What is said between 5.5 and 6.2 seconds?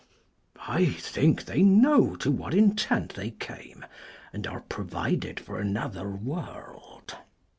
another